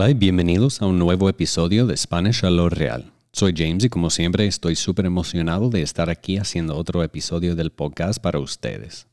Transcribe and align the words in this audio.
Hola 0.00 0.08
y 0.08 0.14
bienvenidos 0.14 0.80
a 0.80 0.86
un 0.86 0.98
nuevo 0.98 1.28
episodio 1.28 1.86
de 1.86 1.94
Spanish 1.94 2.42
a 2.46 2.48
lo 2.48 2.70
Real. 2.70 3.12
Soy 3.34 3.52
James 3.54 3.84
y 3.84 3.90
como 3.90 4.08
siempre 4.08 4.46
estoy 4.46 4.74
súper 4.74 5.04
emocionado 5.04 5.68
de 5.68 5.82
estar 5.82 6.08
aquí 6.08 6.38
haciendo 6.38 6.74
otro 6.74 7.02
episodio 7.02 7.54
del 7.54 7.70
podcast 7.70 8.18
para 8.18 8.38
ustedes. 8.38 9.08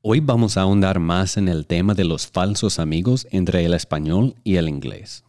Hoy 0.00 0.20
vamos 0.20 0.56
a 0.56 0.62
ahondar 0.62 1.00
más 1.00 1.36
en 1.36 1.48
el 1.48 1.66
tema 1.66 1.92
de 1.92 2.04
los 2.04 2.28
falsos 2.28 2.78
amigos 2.78 3.28
entre 3.30 3.66
el 3.66 3.74
español 3.74 4.34
y 4.42 4.56
el 4.56 4.70
inglés. 4.70 5.22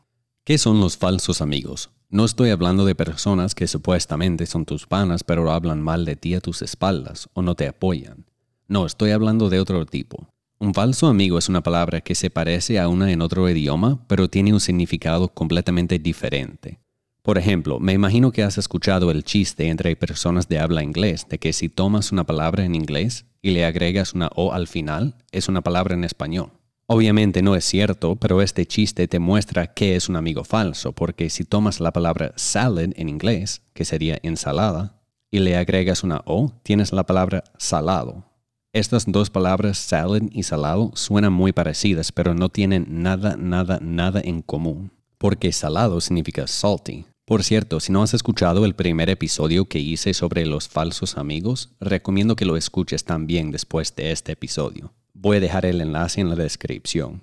¿Qué 0.45 0.57
son 0.57 0.79
los 0.79 0.95
falsos 0.95 1.41
amigos? 1.41 1.89
No 2.09 2.23
estoy 2.23 2.51
hablando 2.51 2.85
de 2.85 2.95
personas 2.95 3.55
que 3.55 3.67
supuestamente 3.67 4.45
son 4.45 4.63
tus 4.63 4.87
panas 4.87 5.25
pero 5.25 5.51
hablan 5.51 5.81
mal 5.81 6.05
de 6.05 6.15
ti 6.15 6.33
a 6.33 6.39
tus 6.39 6.61
espaldas 6.61 7.27
o 7.33 7.41
no 7.41 7.55
te 7.55 7.67
apoyan. 7.67 8.25
No, 8.69 8.85
estoy 8.85 9.11
hablando 9.11 9.49
de 9.49 9.59
otro 9.59 9.85
tipo. 9.85 10.32
Un 10.63 10.73
falso 10.73 11.07
amigo 11.07 11.37
es 11.37 11.49
una 11.49 11.61
palabra 11.61 11.99
que 11.99 12.15
se 12.15 12.29
parece 12.29 12.79
a 12.79 12.87
una 12.87 13.11
en 13.11 13.21
otro 13.21 13.49
idioma, 13.49 13.99
pero 14.07 14.29
tiene 14.29 14.53
un 14.53 14.61
significado 14.61 15.27
completamente 15.27 15.99
diferente. 15.99 16.79
Por 17.21 17.37
ejemplo, 17.37 17.81
me 17.81 17.91
imagino 17.91 18.31
que 18.31 18.43
has 18.43 18.57
escuchado 18.57 19.11
el 19.11 19.25
chiste 19.25 19.67
entre 19.67 19.97
personas 19.97 20.47
de 20.47 20.59
habla 20.59 20.81
inglés 20.81 21.27
de 21.27 21.37
que 21.37 21.51
si 21.51 21.67
tomas 21.67 22.13
una 22.13 22.23
palabra 22.23 22.63
en 22.63 22.75
inglés 22.75 23.25
y 23.41 23.51
le 23.51 23.65
agregas 23.65 24.13
una 24.13 24.29
O 24.35 24.53
al 24.53 24.67
final, 24.67 25.17
es 25.33 25.49
una 25.49 25.59
palabra 25.59 25.95
en 25.95 26.05
español. 26.05 26.53
Obviamente 26.85 27.41
no 27.41 27.57
es 27.57 27.65
cierto, 27.65 28.15
pero 28.15 28.41
este 28.41 28.65
chiste 28.65 29.09
te 29.09 29.19
muestra 29.19 29.73
que 29.73 29.97
es 29.97 30.07
un 30.07 30.15
amigo 30.15 30.45
falso, 30.45 30.93
porque 30.93 31.29
si 31.29 31.43
tomas 31.43 31.81
la 31.81 31.91
palabra 31.91 32.31
salad 32.37 32.89
en 32.95 33.09
inglés, 33.09 33.63
que 33.73 33.83
sería 33.83 34.17
ensalada, 34.23 34.95
y 35.29 35.39
le 35.39 35.57
agregas 35.57 36.05
una 36.05 36.21
O, 36.23 36.53
tienes 36.63 36.93
la 36.93 37.05
palabra 37.05 37.43
salado. 37.57 38.32
Estas 38.75 39.05
dos 39.05 39.29
palabras, 39.29 39.77
salad 39.77 40.23
y 40.31 40.41
salado, 40.41 40.89
suenan 40.95 41.31
muy 41.31 41.51
parecidas, 41.51 42.11
pero 42.11 42.33
no 42.33 42.49
tienen 42.49 42.87
nada, 42.89 43.37
nada, 43.37 43.77
nada 43.79 44.19
en 44.19 44.41
común, 44.41 44.89
porque 45.19 45.51
salado 45.51 46.01
significa 46.01 46.47
salty. 46.47 47.05
Por 47.23 47.43
cierto, 47.43 47.79
si 47.79 47.91
no 47.91 48.01
has 48.01 48.15
escuchado 48.15 48.65
el 48.65 48.73
primer 48.73 49.11
episodio 49.11 49.65
que 49.65 49.77
hice 49.77 50.15
sobre 50.15 50.47
los 50.47 50.69
falsos 50.69 51.19
amigos, 51.19 51.69
recomiendo 51.79 52.35
que 52.35 52.45
lo 52.45 52.57
escuches 52.57 53.03
también 53.03 53.51
después 53.51 53.95
de 53.95 54.11
este 54.11 54.31
episodio. 54.31 54.91
Voy 55.13 55.37
a 55.37 55.39
dejar 55.39 55.67
el 55.67 55.79
enlace 55.79 56.21
en 56.21 56.29
la 56.29 56.35
descripción. 56.35 57.21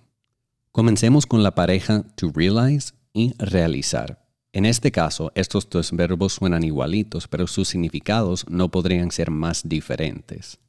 Comencemos 0.70 1.26
con 1.26 1.42
la 1.42 1.56
pareja 1.56 2.04
to 2.14 2.30
realize 2.32 2.92
y 3.12 3.34
realizar. 3.38 4.24
En 4.52 4.66
este 4.66 4.92
caso, 4.92 5.32
estos 5.34 5.68
dos 5.68 5.90
verbos 5.90 6.34
suenan 6.34 6.62
igualitos, 6.62 7.26
pero 7.26 7.48
sus 7.48 7.66
significados 7.66 8.46
no 8.48 8.70
podrían 8.70 9.10
ser 9.10 9.32
más 9.32 9.68
diferentes. 9.68 10.60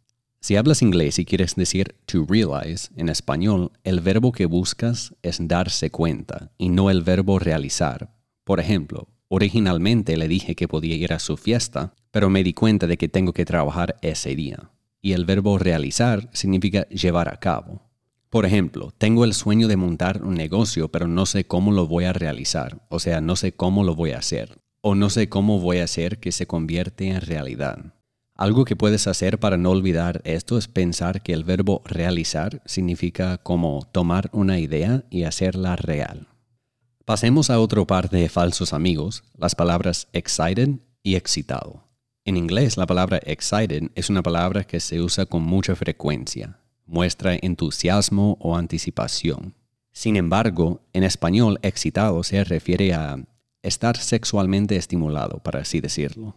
Si 0.44 0.56
hablas 0.56 0.82
inglés 0.82 1.20
y 1.20 1.26
quieres 1.26 1.56
decir 1.56 1.96
to 2.08 2.26
realize 2.28 2.90
en 2.96 3.10
español, 3.10 3.72
el 3.84 4.00
verbo 4.02 4.32
que 4.32 4.48
buscas 4.48 5.14
es 5.22 5.38
darse 5.48 5.92
cuenta 5.92 6.52
y 6.58 6.70
no 6.70 6.90
el 6.90 7.04
verbo 7.04 7.38
realizar. 7.38 8.16
Por 8.44 8.60
ejemplo, 8.60 9.08
originalmente 9.28 10.18
le 10.18 10.28
dije 10.28 10.56
que 10.56 10.68
podía 10.68 10.96
ir 10.96 11.14
a 11.14 11.20
su 11.20 11.38
fiesta, 11.38 11.94
pero 12.10 12.32
me 12.32 12.44
di 12.44 12.54
cuenta 12.54 12.88
de 12.88 12.98
que 12.98 13.08
tengo 13.08 13.34
que 13.34 13.46
trabajar 13.46 13.98
ese 14.02 14.36
día. 14.36 14.72
Y 15.00 15.14
el 15.14 15.26
verbo 15.26 15.60
realizar 15.60 16.28
significa 16.34 16.88
llevar 16.90 17.30
a 17.30 17.40
cabo. 17.40 17.84
Por 18.32 18.48
ejemplo, 18.48 18.92
tengo 18.98 19.26
el 19.26 19.36
sueño 19.36 19.68
de 19.68 19.78
montar 19.78 20.24
un 20.24 20.34
negocio, 20.34 20.90
pero 20.90 21.08
no 21.08 21.28
sé 21.28 21.46
cómo 21.46 21.72
lo 21.72 21.86
voy 21.86 22.06
a 22.06 22.14
realizar, 22.14 22.82
o 22.90 22.98
sea, 22.98 23.22
no 23.22 23.36
sé 23.36 23.52
cómo 23.52 23.84
lo 23.84 23.94
voy 23.94 24.12
a 24.12 24.18
hacer, 24.18 24.60
o 24.82 24.96
no 24.96 25.12
sé 25.12 25.30
cómo 25.30 25.60
voy 25.60 25.78
a 25.78 25.84
hacer 25.84 26.18
que 26.18 26.32
se 26.32 26.48
convierte 26.48 27.10
en 27.10 27.22
realidad. 27.22 27.94
Algo 28.42 28.66
que 28.66 28.76
puedes 28.76 29.06
hacer 29.06 29.40
para 29.40 29.56
no 29.56 29.70
olvidar 29.70 30.24
esto 30.24 30.58
es 30.58 30.68
pensar 30.68 31.22
que 31.22 31.32
el 31.32 31.44
verbo 31.44 31.84
realizar 31.86 32.64
significa 32.66 33.38
como 33.38 33.88
tomar 33.92 34.32
una 34.34 34.58
idea 34.58 35.04
y 35.12 35.26
hacerla 35.26 35.76
real. 35.76 36.28
Pasemos 37.06 37.52
a 37.52 37.60
otro 37.60 37.86
par 37.86 38.10
de 38.10 38.30
falsos 38.30 38.74
amigos, 38.74 39.24
las 39.38 39.54
palabras 39.54 40.08
excited 40.12 40.70
y 41.04 41.18
excitado. 41.18 41.84
En 42.26 42.36
inglés 42.36 42.78
la 42.78 42.88
palabra 42.88 43.20
excited 43.24 43.92
es 43.94 44.10
una 44.10 44.24
palabra 44.24 44.64
que 44.64 44.80
se 44.80 45.02
usa 45.02 45.28
con 45.28 45.44
mucha 45.44 45.76
frecuencia. 45.76 46.58
Muestra 46.88 47.38
entusiasmo 47.40 48.38
o 48.40 48.58
anticipación. 48.58 49.54
Sin 49.92 50.16
embargo, 50.16 50.82
en 50.94 51.04
español 51.04 51.60
excitado 51.62 52.24
se 52.24 52.44
refiere 52.44 52.96
a 52.96 53.24
estar 53.62 53.98
sexualmente 53.98 54.78
estimulado, 54.78 55.38
para 55.44 55.60
así 55.60 55.80
decirlo. 55.80 56.36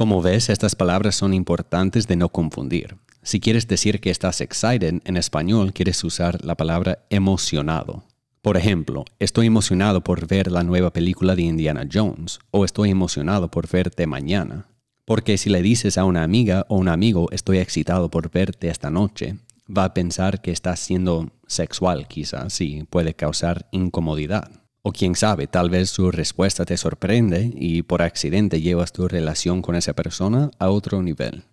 Como 0.00 0.22
ves, 0.22 0.48
estas 0.48 0.76
palabras 0.76 1.14
son 1.14 1.34
importantes 1.34 2.08
de 2.08 2.16
no 2.16 2.30
confundir. 2.30 2.96
Si 3.22 3.38
quieres 3.38 3.68
decir 3.68 4.00
que 4.00 4.08
estás 4.08 4.40
excited 4.40 5.02
en 5.04 5.16
español, 5.18 5.74
quieres 5.74 6.02
usar 6.02 6.42
la 6.42 6.54
palabra 6.54 7.04
emocionado. 7.10 8.04
Por 8.40 8.56
ejemplo, 8.56 9.04
estoy 9.18 9.48
emocionado 9.48 10.02
por 10.02 10.26
ver 10.26 10.50
la 10.50 10.62
nueva 10.62 10.90
película 10.90 11.36
de 11.36 11.42
Indiana 11.42 11.86
Jones 11.92 12.38
o 12.50 12.64
estoy 12.64 12.88
emocionado 12.88 13.50
por 13.50 13.68
verte 13.68 14.06
mañana. 14.06 14.68
Porque 15.04 15.36
si 15.36 15.50
le 15.50 15.60
dices 15.60 15.98
a 15.98 16.04
una 16.04 16.22
amiga 16.22 16.64
o 16.70 16.76
un 16.76 16.88
amigo 16.88 17.28
estoy 17.30 17.58
excitado 17.58 18.10
por 18.10 18.30
verte 18.30 18.68
esta 18.68 18.88
noche, 18.88 19.36
va 19.68 19.84
a 19.84 19.92
pensar 19.92 20.40
que 20.40 20.50
estás 20.50 20.80
siendo 20.80 21.30
sexual 21.46 22.08
quizás 22.08 22.58
y 22.62 22.84
puede 22.84 23.12
causar 23.12 23.68
incomodidad. 23.70 24.59
O 24.82 24.92
quién 24.92 25.14
sabe, 25.14 25.46
tal 25.46 25.68
vez 25.68 25.90
su 25.90 26.10
respuesta 26.10 26.64
te 26.64 26.76
sorprende 26.76 27.52
y 27.54 27.82
por 27.82 28.00
accidente 28.00 28.62
llevas 28.62 28.92
tu 28.92 29.08
relación 29.08 29.60
con 29.60 29.74
esa 29.74 29.92
persona 29.92 30.50
a 30.58 30.70
otro 30.70 31.02
nivel. 31.02 31.44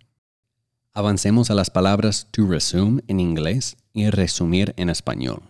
Avancemos 0.94 1.50
a 1.50 1.54
las 1.54 1.70
palabras 1.70 2.28
to 2.30 2.46
resume 2.46 3.02
en 3.06 3.20
inglés 3.20 3.76
y 3.92 4.08
resumir 4.08 4.72
en 4.76 4.88
español. 4.88 5.42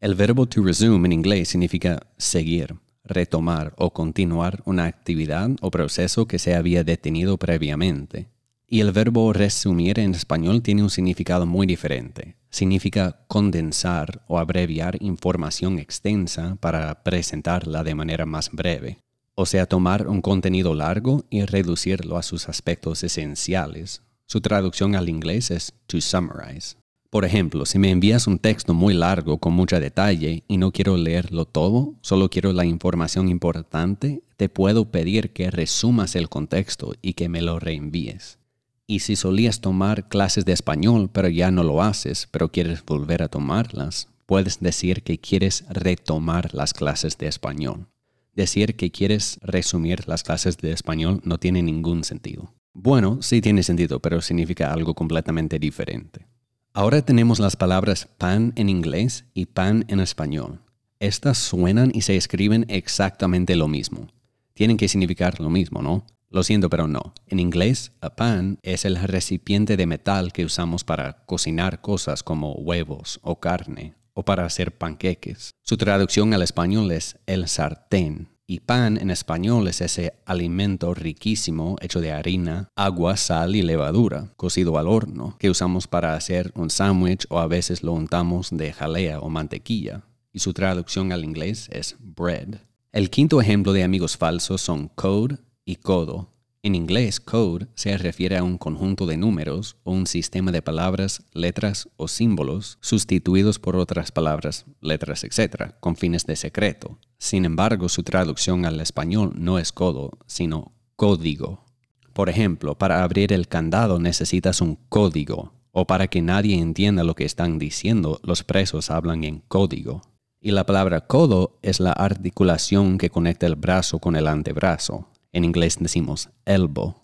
El 0.00 0.14
verbo 0.14 0.46
to 0.46 0.62
resume 0.62 1.06
en 1.06 1.12
inglés 1.12 1.48
significa 1.48 2.06
seguir, 2.16 2.76
retomar 3.04 3.74
o 3.76 3.92
continuar 3.92 4.62
una 4.64 4.84
actividad 4.84 5.50
o 5.60 5.70
proceso 5.70 6.26
que 6.26 6.38
se 6.38 6.54
había 6.54 6.84
detenido 6.84 7.36
previamente. 7.36 8.28
Y 8.68 8.80
el 8.80 8.92
verbo 8.92 9.32
resumir 9.32 9.98
en 9.98 10.14
español 10.14 10.62
tiene 10.62 10.82
un 10.82 10.90
significado 10.90 11.46
muy 11.46 11.66
diferente. 11.66 12.36
Significa 12.54 13.18
condensar 13.26 14.22
o 14.28 14.38
abreviar 14.38 15.02
información 15.02 15.80
extensa 15.80 16.56
para 16.60 17.02
presentarla 17.02 17.82
de 17.82 17.96
manera 17.96 18.26
más 18.26 18.50
breve. 18.52 18.98
O 19.34 19.44
sea, 19.44 19.66
tomar 19.66 20.06
un 20.06 20.22
contenido 20.22 20.72
largo 20.72 21.24
y 21.30 21.44
reducirlo 21.46 22.16
a 22.16 22.22
sus 22.22 22.48
aspectos 22.48 23.02
esenciales. 23.02 24.02
Su 24.26 24.40
traducción 24.40 24.94
al 24.94 25.08
inglés 25.08 25.50
es 25.50 25.74
to 25.88 26.00
summarize. 26.00 26.76
Por 27.10 27.24
ejemplo, 27.24 27.66
si 27.66 27.80
me 27.80 27.90
envías 27.90 28.28
un 28.28 28.38
texto 28.38 28.72
muy 28.72 28.94
largo 28.94 29.38
con 29.38 29.52
mucho 29.52 29.80
detalle 29.80 30.44
y 30.46 30.56
no 30.56 30.70
quiero 30.70 30.96
leerlo 30.96 31.46
todo, 31.46 31.96
solo 32.02 32.30
quiero 32.30 32.52
la 32.52 32.64
información 32.64 33.28
importante, 33.30 34.22
te 34.36 34.48
puedo 34.48 34.92
pedir 34.92 35.32
que 35.32 35.50
resumas 35.50 36.14
el 36.14 36.28
contexto 36.28 36.94
y 37.02 37.14
que 37.14 37.28
me 37.28 37.42
lo 37.42 37.58
reenvíes. 37.58 38.38
Y 38.86 39.00
si 39.00 39.16
solías 39.16 39.60
tomar 39.60 40.08
clases 40.08 40.44
de 40.44 40.52
español 40.52 41.10
pero 41.12 41.28
ya 41.28 41.50
no 41.50 41.62
lo 41.62 41.82
haces, 41.82 42.28
pero 42.30 42.50
quieres 42.50 42.84
volver 42.84 43.22
a 43.22 43.28
tomarlas, 43.28 44.08
puedes 44.26 44.60
decir 44.60 45.02
que 45.02 45.18
quieres 45.18 45.64
retomar 45.68 46.54
las 46.54 46.74
clases 46.74 47.16
de 47.18 47.28
español. 47.28 47.88
Decir 48.34 48.76
que 48.76 48.90
quieres 48.90 49.38
resumir 49.42 50.08
las 50.08 50.22
clases 50.22 50.58
de 50.58 50.72
español 50.72 51.20
no 51.24 51.38
tiene 51.38 51.62
ningún 51.62 52.04
sentido. 52.04 52.52
Bueno, 52.72 53.22
sí 53.22 53.40
tiene 53.40 53.62
sentido, 53.62 54.00
pero 54.00 54.20
significa 54.20 54.72
algo 54.72 54.94
completamente 54.94 55.60
diferente. 55.60 56.26
Ahora 56.72 57.02
tenemos 57.02 57.38
las 57.38 57.54
palabras 57.54 58.08
pan 58.18 58.52
en 58.56 58.68
inglés 58.68 59.26
y 59.32 59.46
pan 59.46 59.84
en 59.86 60.00
español. 60.00 60.60
Estas 60.98 61.38
suenan 61.38 61.92
y 61.94 62.00
se 62.00 62.16
escriben 62.16 62.66
exactamente 62.68 63.54
lo 63.54 63.68
mismo. 63.68 64.08
Tienen 64.54 64.76
que 64.76 64.88
significar 64.88 65.40
lo 65.40 65.50
mismo, 65.50 65.82
¿no? 65.82 66.04
Lo 66.34 66.42
siento, 66.42 66.68
pero 66.68 66.88
no. 66.88 67.14
En 67.28 67.38
inglés, 67.38 67.92
a 68.00 68.16
pan 68.16 68.58
es 68.64 68.84
el 68.84 68.96
recipiente 68.96 69.76
de 69.76 69.86
metal 69.86 70.32
que 70.32 70.44
usamos 70.44 70.82
para 70.82 71.24
cocinar 71.26 71.80
cosas 71.80 72.24
como 72.24 72.54
huevos 72.54 73.20
o 73.22 73.38
carne 73.38 73.94
o 74.14 74.24
para 74.24 74.44
hacer 74.44 74.76
panqueques. 74.76 75.52
Su 75.62 75.76
traducción 75.76 76.34
al 76.34 76.42
español 76.42 76.90
es 76.90 77.16
el 77.26 77.46
sartén. 77.46 78.30
Y 78.48 78.60
pan 78.60 78.98
en 79.00 79.12
español 79.12 79.68
es 79.68 79.80
ese 79.80 80.14
alimento 80.26 80.92
riquísimo 80.92 81.76
hecho 81.80 82.00
de 82.00 82.10
harina, 82.10 82.68
agua, 82.74 83.16
sal 83.16 83.54
y 83.54 83.62
levadura, 83.62 84.32
cocido 84.36 84.76
al 84.76 84.88
horno, 84.88 85.36
que 85.38 85.50
usamos 85.50 85.86
para 85.86 86.14
hacer 86.14 86.50
un 86.56 86.68
sándwich 86.68 87.26
o 87.28 87.38
a 87.38 87.46
veces 87.46 87.84
lo 87.84 87.92
untamos 87.92 88.48
de 88.50 88.72
jalea 88.72 89.20
o 89.20 89.28
mantequilla. 89.28 90.02
Y 90.32 90.40
su 90.40 90.52
traducción 90.52 91.12
al 91.12 91.22
inglés 91.22 91.68
es 91.70 91.94
bread. 92.00 92.56
El 92.90 93.08
quinto 93.08 93.40
ejemplo 93.40 93.72
de 93.72 93.84
amigos 93.84 94.16
falsos 94.16 94.60
son 94.60 94.88
code, 94.88 95.38
y 95.64 95.76
codo. 95.76 96.34
En 96.64 96.74
inglés, 96.74 97.20
code 97.20 97.66
se 97.74 97.98
refiere 97.98 98.38
a 98.38 98.42
un 98.42 98.56
conjunto 98.56 99.04
de 99.04 99.18
números 99.18 99.76
o 99.84 99.92
un 99.92 100.06
sistema 100.06 100.50
de 100.50 100.62
palabras, 100.62 101.22
letras 101.34 101.90
o 101.98 102.08
símbolos 102.08 102.78
sustituidos 102.80 103.58
por 103.58 103.76
otras 103.76 104.12
palabras, 104.12 104.64
letras, 104.80 105.24
etc., 105.24 105.74
con 105.80 105.94
fines 105.94 106.24
de 106.24 106.36
secreto. 106.36 106.98
Sin 107.18 107.44
embargo, 107.44 107.90
su 107.90 108.02
traducción 108.02 108.64
al 108.64 108.80
español 108.80 109.34
no 109.36 109.58
es 109.58 109.72
codo, 109.72 110.18
sino 110.26 110.72
código. 110.96 111.66
Por 112.14 112.30
ejemplo, 112.30 112.78
para 112.78 113.02
abrir 113.02 113.34
el 113.34 113.46
candado 113.46 113.98
necesitas 113.98 114.62
un 114.62 114.76
código, 114.88 115.52
o 115.70 115.86
para 115.86 116.06
que 116.06 116.22
nadie 116.22 116.56
entienda 116.58 117.04
lo 117.04 117.14
que 117.14 117.26
están 117.26 117.58
diciendo, 117.58 118.20
los 118.22 118.42
presos 118.42 118.90
hablan 118.90 119.24
en 119.24 119.40
código. 119.48 120.00
Y 120.40 120.52
la 120.52 120.64
palabra 120.64 121.02
codo 121.02 121.58
es 121.60 121.78
la 121.78 121.92
articulación 121.92 122.96
que 122.96 123.10
conecta 123.10 123.46
el 123.46 123.56
brazo 123.56 123.98
con 123.98 124.16
el 124.16 124.28
antebrazo. 124.28 125.10
En 125.34 125.44
inglés 125.44 125.78
decimos 125.80 126.30
elbow. 126.46 126.94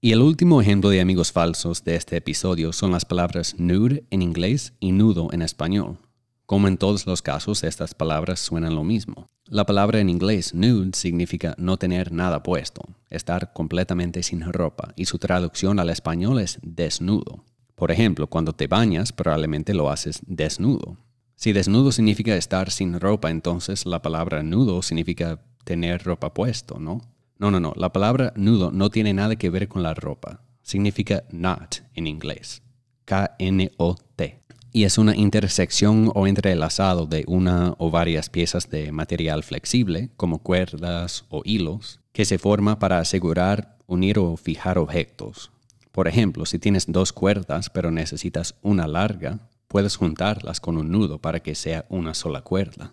Y 0.00 0.12
el 0.12 0.22
último 0.22 0.60
ejemplo 0.60 0.88
de 0.88 1.00
amigos 1.00 1.32
falsos 1.32 1.82
de 1.82 1.96
este 1.96 2.16
episodio 2.16 2.72
son 2.72 2.92
las 2.92 3.04
palabras 3.04 3.56
nude 3.58 4.04
en 4.10 4.22
inglés 4.22 4.72
y 4.78 4.92
nudo 4.92 5.30
en 5.32 5.42
español. 5.42 5.98
Como 6.46 6.68
en 6.68 6.78
todos 6.78 7.08
los 7.08 7.22
casos, 7.22 7.64
estas 7.64 7.92
palabras 7.92 8.38
suenan 8.38 8.76
lo 8.76 8.84
mismo. 8.84 9.26
La 9.46 9.66
palabra 9.66 9.98
en 9.98 10.08
inglés 10.08 10.54
nude 10.54 10.92
significa 10.94 11.56
no 11.58 11.76
tener 11.76 12.12
nada 12.12 12.44
puesto, 12.44 12.82
estar 13.10 13.52
completamente 13.52 14.22
sin 14.22 14.42
ropa, 14.52 14.92
y 14.94 15.06
su 15.06 15.18
traducción 15.18 15.80
al 15.80 15.90
español 15.90 16.38
es 16.38 16.60
desnudo. 16.62 17.42
Por 17.74 17.90
ejemplo, 17.90 18.28
cuando 18.28 18.52
te 18.52 18.68
bañas, 18.68 19.10
probablemente 19.10 19.74
lo 19.74 19.90
haces 19.90 20.20
desnudo. 20.24 20.98
Si 21.34 21.52
desnudo 21.52 21.90
significa 21.90 22.36
estar 22.36 22.70
sin 22.70 23.00
ropa, 23.00 23.32
entonces 23.32 23.86
la 23.86 24.02
palabra 24.02 24.44
nudo 24.44 24.82
significa 24.82 25.42
tener 25.64 26.04
ropa 26.04 26.32
puesto, 26.32 26.78
¿no? 26.78 27.00
No, 27.38 27.50
no, 27.50 27.60
no. 27.60 27.72
La 27.76 27.92
palabra 27.92 28.32
nudo 28.36 28.70
no 28.70 28.90
tiene 28.90 29.12
nada 29.12 29.36
que 29.36 29.50
ver 29.50 29.68
con 29.68 29.82
la 29.82 29.94
ropa. 29.94 30.40
Significa 30.62 31.24
not 31.30 31.82
en 31.94 32.06
inglés. 32.06 32.62
K-N-O-T 33.04 34.46
y 34.76 34.84
es 34.84 34.98
una 34.98 35.16
intersección 35.16 36.12
o 36.14 36.26
entrelazado 36.26 37.06
de 37.06 37.24
una 37.26 37.74
o 37.78 37.90
varias 37.90 38.28
piezas 38.28 38.68
de 38.68 38.92
material 38.92 39.42
flexible, 39.42 40.10
como 40.18 40.40
cuerdas 40.42 41.24
o 41.30 41.40
hilos, 41.46 42.00
que 42.12 42.26
se 42.26 42.36
forma 42.36 42.78
para 42.78 42.98
asegurar, 42.98 43.78
unir 43.86 44.18
o 44.18 44.36
fijar 44.36 44.76
objetos. 44.76 45.50
Por 45.92 46.08
ejemplo, 46.08 46.44
si 46.44 46.58
tienes 46.58 46.84
dos 46.92 47.14
cuerdas 47.14 47.70
pero 47.70 47.90
necesitas 47.90 48.54
una 48.60 48.86
larga, 48.86 49.48
puedes 49.66 49.96
juntarlas 49.96 50.60
con 50.60 50.76
un 50.76 50.90
nudo 50.90 51.22
para 51.22 51.40
que 51.40 51.54
sea 51.54 51.86
una 51.88 52.12
sola 52.12 52.42
cuerda. 52.42 52.92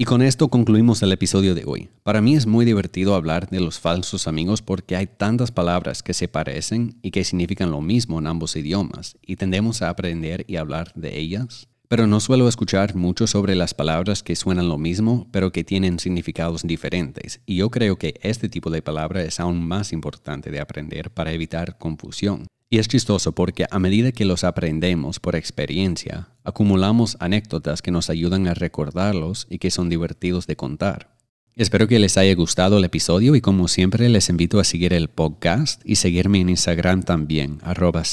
Y 0.00 0.06
con 0.06 0.22
esto 0.22 0.48
concluimos 0.48 1.02
el 1.02 1.12
episodio 1.12 1.54
de 1.54 1.64
hoy. 1.66 1.90
Para 2.04 2.22
mí 2.22 2.34
es 2.34 2.46
muy 2.46 2.64
divertido 2.64 3.14
hablar 3.14 3.50
de 3.50 3.60
los 3.60 3.78
falsos 3.78 4.26
amigos 4.26 4.62
porque 4.62 4.96
hay 4.96 5.06
tantas 5.06 5.52
palabras 5.52 6.02
que 6.02 6.14
se 6.14 6.26
parecen 6.26 6.96
y 7.02 7.10
que 7.10 7.22
significan 7.22 7.70
lo 7.70 7.82
mismo 7.82 8.18
en 8.18 8.26
ambos 8.26 8.56
idiomas 8.56 9.18
y 9.20 9.36
tendemos 9.36 9.82
a 9.82 9.90
aprender 9.90 10.46
y 10.48 10.56
hablar 10.56 10.90
de 10.94 11.18
ellas. 11.18 11.68
Pero 11.86 12.06
no 12.06 12.18
suelo 12.20 12.48
escuchar 12.48 12.94
mucho 12.94 13.26
sobre 13.26 13.54
las 13.54 13.74
palabras 13.74 14.22
que 14.22 14.36
suenan 14.36 14.70
lo 14.70 14.78
mismo 14.78 15.28
pero 15.32 15.52
que 15.52 15.64
tienen 15.64 15.98
significados 15.98 16.62
diferentes 16.62 17.42
y 17.44 17.56
yo 17.56 17.68
creo 17.68 17.96
que 17.96 18.18
este 18.22 18.48
tipo 18.48 18.70
de 18.70 18.80
palabra 18.80 19.22
es 19.22 19.38
aún 19.38 19.62
más 19.68 19.92
importante 19.92 20.50
de 20.50 20.60
aprender 20.60 21.10
para 21.10 21.32
evitar 21.32 21.76
confusión. 21.76 22.46
Y 22.72 22.78
es 22.78 22.86
chistoso 22.86 23.32
porque 23.32 23.66
a 23.68 23.80
medida 23.80 24.12
que 24.12 24.24
los 24.24 24.44
aprendemos 24.44 25.18
por 25.18 25.34
experiencia, 25.34 26.28
acumulamos 26.44 27.16
anécdotas 27.18 27.82
que 27.82 27.90
nos 27.90 28.10
ayudan 28.10 28.46
a 28.46 28.54
recordarlos 28.54 29.48
y 29.50 29.58
que 29.58 29.72
son 29.72 29.88
divertidos 29.88 30.46
de 30.46 30.54
contar. 30.54 31.16
Espero 31.56 31.88
que 31.88 31.98
les 31.98 32.16
haya 32.16 32.32
gustado 32.36 32.78
el 32.78 32.84
episodio 32.84 33.34
y 33.34 33.40
como 33.40 33.66
siempre 33.66 34.08
les 34.08 34.28
invito 34.28 34.60
a 34.60 34.64
seguir 34.64 34.92
el 34.92 35.08
podcast 35.08 35.82
y 35.84 35.96
seguirme 35.96 36.40
en 36.40 36.48
Instagram 36.48 37.02
también, 37.02 37.58
arroba 37.62 38.04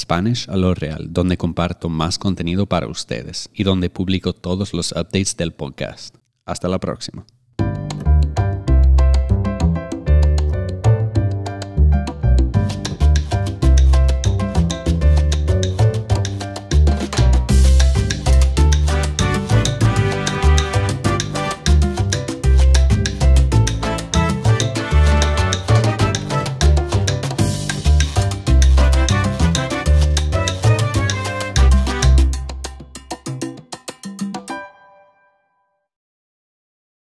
donde 1.06 1.36
comparto 1.36 1.88
más 1.88 2.18
contenido 2.18 2.66
para 2.66 2.88
ustedes 2.88 3.48
y 3.54 3.62
donde 3.62 3.90
publico 3.90 4.32
todos 4.32 4.74
los 4.74 4.90
updates 4.90 5.36
del 5.36 5.52
podcast. 5.52 6.16
Hasta 6.44 6.66
la 6.66 6.80
próxima. 6.80 7.24